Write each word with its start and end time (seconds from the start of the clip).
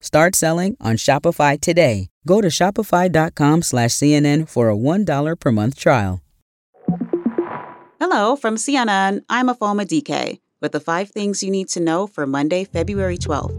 Start 0.00 0.34
selling 0.34 0.76
on 0.80 0.96
Shopify 0.96 1.60
today. 1.60 2.08
Go 2.26 2.40
to 2.40 2.48
shopify.com 2.48 3.62
slash 3.62 3.90
CNN 3.90 4.48
for 4.48 4.70
a 4.70 4.76
$1 4.76 5.38
per 5.38 5.52
month 5.52 5.78
trial. 5.78 6.22
Hello, 8.00 8.34
from 8.34 8.56
CNN, 8.56 9.20
I'm 9.28 9.48
Afoma 9.48 9.86
DK 9.86 10.40
with 10.60 10.72
the 10.72 10.80
five 10.80 11.10
things 11.10 11.42
you 11.42 11.50
need 11.50 11.68
to 11.68 11.80
know 11.80 12.06
for 12.06 12.26
Monday, 12.26 12.64
February 12.64 13.18
12th. 13.18 13.54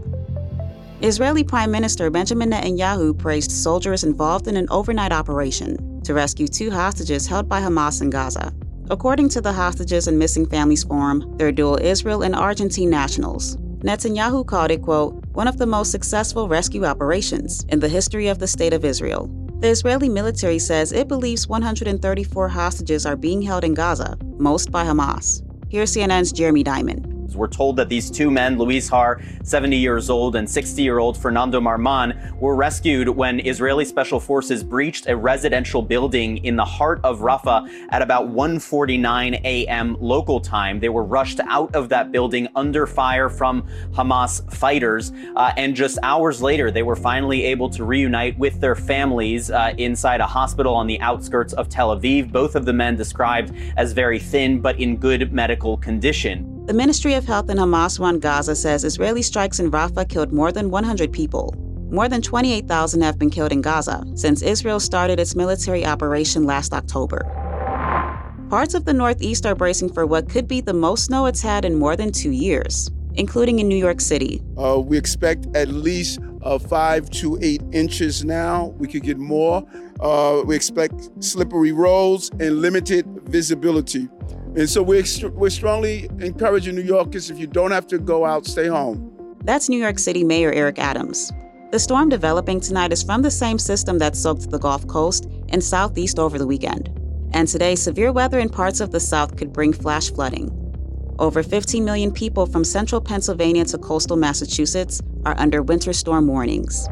Israeli 1.04 1.44
Prime 1.44 1.72
Minister 1.72 2.10
Benjamin 2.10 2.52
Netanyahu 2.52 3.18
praised 3.18 3.52
soldiers 3.52 4.04
involved 4.04 4.48
in 4.48 4.58
an 4.58 4.68
overnight 4.70 5.12
operation 5.12 6.02
to 6.04 6.14
rescue 6.14 6.48
two 6.48 6.70
hostages 6.70 7.26
held 7.28 7.48
by 7.50 7.60
Hamas 7.60 8.02
in 8.02 8.10
Gaza. 8.10 8.54
According 8.90 9.30
to 9.30 9.42
the 9.42 9.54
Hostages 9.54 10.08
and 10.08 10.20
Missing 10.20 10.48
Families 10.48 10.84
Forum, 10.84 11.38
they're 11.38 11.52
dual 11.52 11.78
Israel 11.82 12.24
and 12.24 12.36
Argentine 12.36 12.90
nationals. 12.90 13.58
Netanyahu 13.82 14.46
called 14.46 14.70
it, 14.70 14.84
quote, 14.84 15.16
one 15.34 15.48
of 15.48 15.58
the 15.58 15.66
most 15.66 15.92
successful 15.92 16.48
rescue 16.48 16.86
operations 16.86 17.66
in 17.70 17.80
the 17.80 17.90
history 17.90 18.28
of 18.28 18.38
the 18.38 18.48
State 18.48 18.74
of 18.74 18.86
Israel. 18.86 19.28
The 19.60 19.70
Israeli 19.70 20.08
military 20.08 20.60
says 20.60 20.92
it 20.92 21.08
believes 21.08 21.48
134 21.48 22.50
hostages 22.50 23.08
are 23.08 23.16
being 23.16 23.42
held 23.42 23.64
in 23.64 23.74
Gaza, 23.74 24.18
most 24.38 24.72
by 24.72 24.86
Hamas. 24.86 25.42
Here's 25.70 25.96
CNN's 25.96 26.32
Jeremy 26.32 26.62
Diamond. 26.62 27.11
We're 27.36 27.48
told 27.48 27.76
that 27.78 27.90
these 27.90 28.10
two 28.10 28.32
men, 28.32 28.58
Luis 28.58 28.88
Har, 28.90 29.22
70 29.44 29.78
years 29.78 30.10
old, 30.10 30.36
and 30.36 30.50
60 30.50 30.82
year 30.82 31.00
old 31.00 31.18
Fernando 31.18 31.60
Marman, 31.60 32.40
were 32.40 32.56
rescued 32.56 33.10
when 33.10 33.40
Israeli 33.40 33.86
special 33.86 34.20
forces 34.20 34.64
breached 34.64 35.08
a 35.08 35.16
residential 35.16 35.82
building 35.82 36.38
in 36.46 36.56
the 36.56 36.66
heart 36.66 37.00
of 37.04 37.20
Rafah 37.20 37.68
at 37.90 38.02
about 38.02 38.30
1:49 38.30 39.42
a.m. 39.44 39.98
local 40.00 40.40
time. 40.40 40.80
They 40.80 40.90
were 40.90 41.04
rushed 41.04 41.40
out 41.42 41.74
of 41.76 41.90
that 41.90 42.12
building 42.12 42.48
under 42.56 42.88
fire 42.88 43.30
from 43.30 43.64
Hamas 43.92 44.42
fighters, 44.54 45.12
uh, 45.36 45.54
and 45.58 45.76
just 45.76 45.98
hours 46.04 46.42
later, 46.42 46.72
they 46.72 46.84
were 46.84 46.96
finally 46.96 47.44
able 47.46 47.70
to 47.70 47.84
reunite 47.84 48.38
with 48.38 48.60
their 48.60 48.76
families 48.76 49.52
uh, 49.52 49.74
inside 49.78 50.20
a 50.22 50.28
hospital 50.28 50.74
on 50.74 50.88
the 50.88 51.00
outskirts 51.02 51.54
of 51.54 51.70
Tel 51.70 51.96
Aviv. 51.96 52.32
Both 52.32 52.56
of 52.56 52.66
the 52.66 52.74
men 52.74 52.96
described 52.96 53.54
as 53.78 53.94
very 53.94 54.20
thin 54.20 54.62
but 54.62 54.80
in 54.80 54.98
good 54.98 55.32
medical 55.32 55.78
condition. 55.78 56.51
The 56.66 56.74
Ministry 56.76 57.16
of 57.16 57.26
Health 57.26 57.50
in 57.50 57.58
Hamas 57.58 58.00
run 58.00 58.20
Gaza 58.20 58.56
says 58.56 58.84
Israeli 58.84 59.24
strikes 59.24 59.60
in 59.60 59.72
Rafah 59.72 60.08
killed 60.08 60.32
more 60.32 60.52
than 60.52 60.70
100 60.70 61.12
people. 61.12 61.56
More 61.90 62.08
than 62.08 62.22
28,000 62.22 63.02
have 63.02 63.18
been 63.18 63.32
killed 63.32 63.52
in 63.52 63.62
Gaza 63.62 64.04
since 64.14 64.44
Israel 64.44 64.80
started 64.80 65.20
its 65.20 65.36
military 65.36 65.84
operation 65.84 66.46
last 66.46 66.72
October. 66.72 67.26
Parts 68.52 68.76
of 68.76 68.86
the 68.86 68.94
Northeast 68.94 69.48
are 69.48 69.56
bracing 69.56 69.92
for 69.92 70.06
what 70.06 70.30
could 70.30 70.48
be 70.48 70.62
the 70.62 70.74
most 70.74 71.06
snow 71.06 71.26
it's 71.26 71.42
had 71.42 71.66
in 71.66 71.74
more 71.74 71.96
than 71.96 72.12
two 72.12 72.30
years, 72.30 72.92
including 73.16 73.58
in 73.58 73.68
New 73.68 73.76
York 73.76 74.00
City. 74.00 74.44
Uh, 74.56 74.80
we 74.80 75.00
expect 75.00 75.48
at 75.56 75.70
least 75.70 76.20
uh, 76.44 76.60
five 76.60 77.10
to 77.10 77.40
eight 77.42 77.64
inches 77.72 78.24
now. 78.24 78.68
We 78.78 78.88
could 78.88 79.02
get 79.02 79.18
more. 79.18 79.66
Uh, 80.00 80.44
we 80.46 80.56
expect 80.56 81.10
slippery 81.24 81.72
roads 81.72 82.30
and 82.40 82.62
limited 82.62 83.08
visibility. 83.24 84.10
And 84.56 84.70
so 84.70 84.84
we're, 84.84 85.06
we're 85.30 85.50
strongly 85.50 86.10
encouraging 86.20 86.76
New 86.76 86.82
Yorkers 86.82 87.30
if 87.30 87.40
you 87.40 87.48
don't 87.48 87.72
have 87.72 87.88
to 87.88 87.98
go 87.98 88.26
out, 88.26 88.46
stay 88.46 88.68
home. 88.68 89.36
That's 89.44 89.70
New 89.70 89.80
York 89.80 89.98
City 89.98 90.26
Mayor 90.26 90.52
Eric 90.52 90.78
Adams. 90.78 91.32
The 91.72 91.80
storm 91.80 92.10
developing 92.10 92.60
tonight 92.60 92.92
is 92.92 93.02
from 93.02 93.22
the 93.22 93.32
same 93.32 93.58
system 93.58 93.98
that 94.00 94.18
soaked 94.18 94.50
the 94.52 94.60
Gulf 94.60 94.86
Coast 94.88 95.26
and 95.50 95.64
Southeast 95.64 96.20
over 96.20 96.38
the 96.38 96.46
weekend. 96.46 96.90
And 97.34 97.48
today, 97.48 97.76
severe 97.76 98.12
weather 98.12 98.40
in 98.40 98.50
parts 98.50 98.82
of 98.82 98.92
the 98.92 99.00
South 99.00 99.38
could 99.38 99.54
bring 99.54 99.72
flash 99.72 100.12
flooding. 100.12 100.58
Over 101.18 101.44
15 101.44 101.86
million 101.86 102.12
people 102.12 102.46
from 102.46 102.66
central 102.66 103.00
Pennsylvania 103.00 103.64
to 103.66 103.78
coastal 103.78 104.18
Massachusetts 104.18 105.02
are 105.24 105.40
under 105.40 105.64
winter 105.64 105.94
storm 105.94 106.28
warnings. 106.28 106.90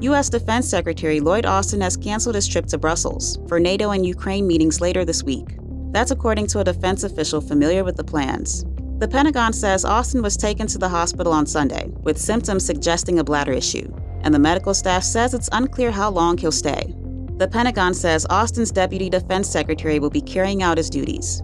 U.S. 0.00 0.30
Defense 0.30 0.66
Secretary 0.66 1.20
Lloyd 1.20 1.44
Austin 1.44 1.82
has 1.82 1.96
canceled 1.96 2.36
his 2.36 2.48
trip 2.48 2.66
to 2.66 2.78
Brussels 2.78 3.38
for 3.48 3.60
NATO 3.60 3.90
and 3.90 4.06
Ukraine 4.06 4.46
meetings 4.46 4.80
later 4.80 5.04
this 5.04 5.22
week. 5.22 5.58
That's 5.90 6.10
according 6.10 6.48
to 6.48 6.60
a 6.60 6.64
defense 6.64 7.02
official 7.02 7.40
familiar 7.40 7.82
with 7.82 7.96
the 7.96 8.04
plans. 8.04 8.64
The 8.98 9.08
Pentagon 9.08 9.52
says 9.52 9.84
Austin 9.84 10.22
was 10.22 10.36
taken 10.36 10.66
to 10.66 10.78
the 10.78 10.88
hospital 10.88 11.32
on 11.32 11.46
Sunday 11.46 11.88
with 12.02 12.18
symptoms 12.18 12.66
suggesting 12.66 13.18
a 13.18 13.24
bladder 13.24 13.52
issue, 13.52 13.90
and 14.20 14.34
the 14.34 14.38
medical 14.38 14.74
staff 14.74 15.02
says 15.02 15.32
it's 15.32 15.48
unclear 15.52 15.90
how 15.90 16.10
long 16.10 16.36
he'll 16.36 16.52
stay. 16.52 16.94
The 17.38 17.48
Pentagon 17.48 17.94
says 17.94 18.26
Austin's 18.28 18.70
deputy 18.70 19.08
defense 19.08 19.48
secretary 19.48 19.98
will 19.98 20.10
be 20.10 20.20
carrying 20.20 20.62
out 20.62 20.76
his 20.76 20.90
duties. 20.90 21.42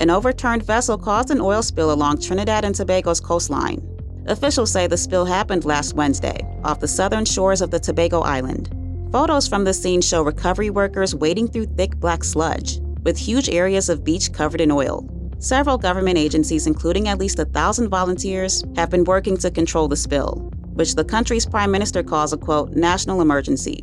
An 0.00 0.10
overturned 0.10 0.64
vessel 0.64 0.98
caused 0.98 1.30
an 1.30 1.40
oil 1.40 1.62
spill 1.62 1.92
along 1.92 2.18
Trinidad 2.18 2.64
and 2.64 2.74
Tobago's 2.74 3.20
coastline. 3.20 3.86
Officials 4.26 4.72
say 4.72 4.86
the 4.86 4.96
spill 4.96 5.26
happened 5.26 5.64
last 5.64 5.94
Wednesday 5.94 6.40
off 6.64 6.80
the 6.80 6.88
southern 6.88 7.26
shores 7.26 7.60
of 7.60 7.70
the 7.70 7.78
Tobago 7.78 8.22
island. 8.22 8.70
Photos 9.12 9.46
from 9.46 9.62
the 9.62 9.74
scene 9.74 10.00
show 10.00 10.22
recovery 10.22 10.70
workers 10.70 11.14
wading 11.14 11.48
through 11.48 11.66
thick 11.66 11.94
black 11.96 12.24
sludge 12.24 12.80
with 13.04 13.16
huge 13.16 13.48
areas 13.48 13.88
of 13.88 14.02
beach 14.02 14.32
covered 14.32 14.60
in 14.60 14.70
oil. 14.70 15.08
Several 15.38 15.78
government 15.78 16.18
agencies, 16.18 16.66
including 16.66 17.08
at 17.08 17.18
least 17.18 17.38
a 17.38 17.44
thousand 17.44 17.90
volunteers, 17.90 18.64
have 18.76 18.90
been 18.90 19.04
working 19.04 19.36
to 19.36 19.50
control 19.50 19.88
the 19.88 19.96
spill, 19.96 20.50
which 20.72 20.94
the 20.94 21.04
country's 21.04 21.46
prime 21.46 21.70
minister 21.70 22.02
calls 22.02 22.32
a 22.32 22.38
quote, 22.38 22.70
national 22.70 23.20
emergency. 23.20 23.82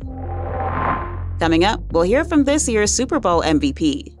Coming 1.38 1.64
up, 1.64 1.80
we'll 1.92 2.02
hear 2.02 2.24
from 2.24 2.44
this 2.44 2.68
year's 2.68 2.92
Super 2.92 3.18
Bowl 3.18 3.42
MVP. 3.42 4.16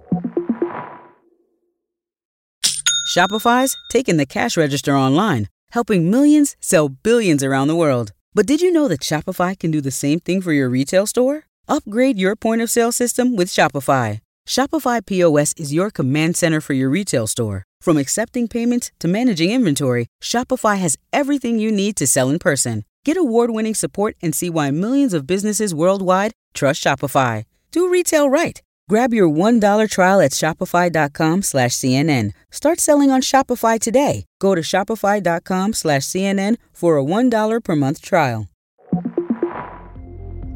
Shopify's 3.14 3.76
taking 3.90 4.16
the 4.16 4.26
cash 4.26 4.56
register 4.56 4.96
online, 4.96 5.48
helping 5.72 6.10
millions 6.10 6.56
sell 6.60 6.88
billions 6.88 7.44
around 7.44 7.68
the 7.68 7.76
world. 7.76 8.12
But 8.34 8.46
did 8.46 8.62
you 8.62 8.72
know 8.72 8.88
that 8.88 9.02
Shopify 9.02 9.58
can 9.58 9.70
do 9.70 9.82
the 9.82 9.90
same 9.90 10.18
thing 10.18 10.40
for 10.40 10.52
your 10.52 10.70
retail 10.70 11.06
store? 11.06 11.44
Upgrade 11.68 12.18
your 12.18 12.36
point 12.36 12.62
of 12.62 12.70
sale 12.70 12.90
system 12.90 13.36
with 13.36 13.48
Shopify. 13.48 14.21
Shopify 14.46 15.04
POS 15.04 15.52
is 15.56 15.72
your 15.72 15.90
command 15.90 16.36
center 16.36 16.60
for 16.60 16.74
your 16.74 16.90
retail 16.90 17.26
store. 17.26 17.64
From 17.80 17.96
accepting 17.96 18.48
payments 18.48 18.90
to 19.00 19.08
managing 19.08 19.50
inventory, 19.50 20.06
Shopify 20.22 20.78
has 20.78 20.98
everything 21.12 21.58
you 21.58 21.72
need 21.72 21.96
to 21.96 22.06
sell 22.06 22.28
in 22.28 22.38
person. 22.38 22.84
Get 23.04 23.16
award-winning 23.16 23.74
support 23.74 24.16
and 24.22 24.34
see 24.34 24.50
why 24.50 24.70
millions 24.70 25.14
of 25.14 25.26
businesses 25.26 25.74
worldwide 25.74 26.32
trust 26.54 26.82
Shopify. 26.84 27.44
Do 27.70 27.88
retail 27.88 28.28
right. 28.28 28.60
Grab 28.88 29.14
your 29.14 29.28
$1 29.28 29.90
trial 29.90 30.20
at 30.20 30.32
shopify.com 30.32 31.42
slash 31.42 31.72
CNN. 31.72 32.32
Start 32.50 32.78
selling 32.78 33.10
on 33.10 33.22
Shopify 33.22 33.80
today. 33.80 34.26
Go 34.38 34.54
to 34.54 34.60
shopify.com 34.60 35.72
slash 35.72 36.02
CNN 36.02 36.56
for 36.72 36.98
a 36.98 37.04
$1 37.04 37.64
per 37.64 37.76
month 37.76 38.02
trial. 38.02 38.48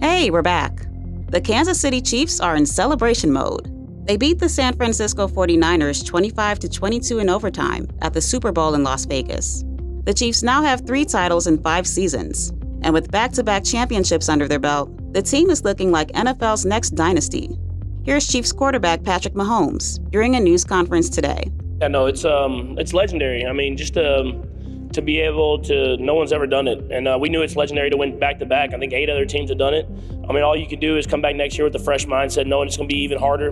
Hey, 0.00 0.30
we're 0.30 0.42
back. 0.42 0.86
The 1.30 1.40
Kansas 1.40 1.80
City 1.80 2.00
Chiefs 2.00 2.38
are 2.40 2.54
in 2.56 2.66
celebration 2.66 3.32
mode. 3.32 3.75
They 4.06 4.16
beat 4.16 4.38
the 4.38 4.48
San 4.48 4.76
Francisco 4.76 5.26
49ers 5.26 6.06
25 6.06 6.60
to 6.60 6.68
22 6.68 7.18
in 7.18 7.28
overtime 7.28 7.88
at 8.02 8.14
the 8.14 8.20
Super 8.20 8.52
Bowl 8.52 8.74
in 8.74 8.84
Las 8.84 9.04
Vegas. 9.04 9.64
The 10.04 10.14
Chiefs 10.14 10.44
now 10.44 10.62
have 10.62 10.86
3 10.86 11.04
titles 11.04 11.48
in 11.48 11.60
5 11.60 11.86
seasons, 11.88 12.50
and 12.82 12.94
with 12.94 13.10
back-to-back 13.10 13.64
championships 13.64 14.28
under 14.28 14.46
their 14.46 14.60
belt, 14.60 14.92
the 15.12 15.22
team 15.22 15.50
is 15.50 15.64
looking 15.64 15.90
like 15.90 16.12
NFL's 16.12 16.64
next 16.64 16.90
dynasty. 16.90 17.58
Here's 18.04 18.28
Chiefs 18.28 18.52
quarterback 18.52 19.02
Patrick 19.02 19.34
Mahomes 19.34 19.98
during 20.12 20.36
a 20.36 20.40
news 20.40 20.62
conference 20.62 21.08
today. 21.08 21.50
Yeah, 21.80 21.88
no, 21.88 22.06
it's 22.06 22.24
um, 22.24 22.76
it's 22.78 22.94
legendary. 22.94 23.44
I 23.44 23.52
mean, 23.52 23.76
just 23.76 23.98
um, 23.98 24.88
to 24.92 25.02
be 25.02 25.18
able 25.18 25.58
to, 25.62 25.96
no 25.96 26.14
one's 26.14 26.32
ever 26.32 26.46
done 26.46 26.68
it, 26.68 26.78
and 26.92 27.08
uh, 27.08 27.18
we 27.20 27.28
knew 27.28 27.42
it's 27.42 27.56
legendary 27.56 27.90
to 27.90 27.96
win 27.96 28.20
back 28.20 28.38
to 28.38 28.46
back. 28.46 28.72
I 28.72 28.78
think 28.78 28.92
eight 28.92 29.10
other 29.10 29.26
teams 29.26 29.50
have 29.50 29.58
done 29.58 29.74
it. 29.74 29.88
I 30.28 30.32
mean, 30.32 30.44
all 30.44 30.56
you 30.56 30.68
can 30.68 30.78
do 30.78 30.96
is 30.96 31.08
come 31.08 31.20
back 31.20 31.34
next 31.34 31.58
year 31.58 31.64
with 31.64 31.74
a 31.74 31.84
fresh 31.84 32.06
mindset, 32.06 32.46
knowing 32.46 32.68
it's 32.68 32.76
going 32.76 32.88
to 32.88 32.94
be 32.94 33.00
even 33.00 33.18
harder. 33.18 33.50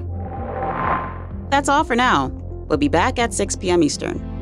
That's 1.55 1.69
all 1.69 1.85
for 1.85 1.95
now. 1.95 2.33
We'll 2.67 2.79
be 2.79 2.89
back 2.89 3.17
at 3.21 3.33
6 3.33 3.55
p.m. 3.55 3.85
Eastern. 3.85 4.34